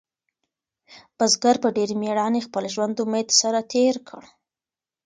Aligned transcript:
بزګر 1.17 1.55
په 1.63 1.69
ډېرې 1.75 1.95
مېړانې 2.01 2.41
خپل 2.47 2.63
ژوند 2.73 2.93
د 2.95 2.99
امید 3.07 3.27
سره 3.41 3.59
تېر 3.73 3.95
کړ. 4.07 4.23